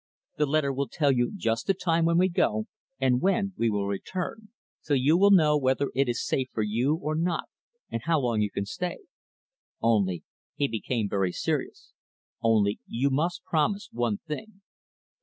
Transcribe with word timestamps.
The 0.37 0.47
letter 0.47 0.73
will 0.73 0.87
tell 0.87 1.11
you 1.11 1.31
just 1.35 1.67
the 1.67 1.75
time 1.75 2.05
when 2.05 2.17
we 2.17 2.27
go, 2.27 2.65
and 2.99 3.21
when 3.21 3.53
we 3.55 3.69
will 3.69 3.85
return 3.85 4.49
so 4.79 4.95
you 4.95 5.15
will 5.15 5.29
know 5.29 5.55
whether 5.59 5.91
it 5.93 6.09
is 6.09 6.25
safe 6.25 6.49
for 6.51 6.63
you 6.63 6.95
or 6.95 7.13
not, 7.13 7.49
and 7.91 8.01
how 8.01 8.19
long 8.19 8.41
you 8.41 8.49
can 8.49 8.65
stay. 8.65 8.97
Only" 9.79 10.23
he 10.55 10.67
became 10.67 11.07
very 11.07 11.31
serious 11.31 11.93
"only, 12.41 12.79
you 12.87 13.11
must 13.11 13.43
promise 13.43 13.89
one 13.91 14.17
thing." 14.17 14.61